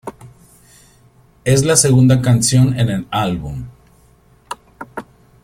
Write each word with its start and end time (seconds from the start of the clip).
Es 1.43 1.63
la 1.63 1.75
segunda 1.75 2.23
canción 2.23 2.79
en 2.79 2.89
el 2.89 3.07
álbum. 3.11 3.65